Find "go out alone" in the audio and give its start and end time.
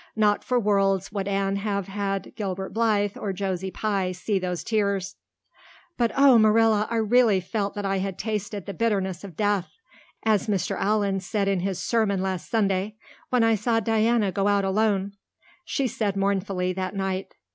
14.31-15.17